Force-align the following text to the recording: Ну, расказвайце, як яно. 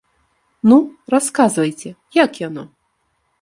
Ну, 0.71 0.77
расказвайце, 1.15 1.93
як 2.23 2.31
яно. 2.47 2.63